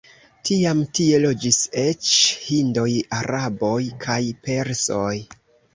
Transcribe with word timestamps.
Tiam 0.49 0.79
tie 0.99 1.19
loĝis 1.25 1.59
eĉ 1.83 2.09
hindoj, 2.47 2.89
araboj 3.21 3.79
kaj 4.09 4.21
persoj. 4.49 5.17